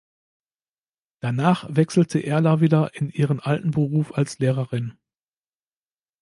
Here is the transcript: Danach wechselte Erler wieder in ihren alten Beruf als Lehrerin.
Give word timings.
Danach 1.19 1.67
wechselte 1.75 2.21
Erler 2.23 2.59
wieder 2.59 2.95
in 2.95 3.11
ihren 3.11 3.39
alten 3.39 3.69
Beruf 3.69 4.11
als 4.15 4.39
Lehrerin. 4.39 4.97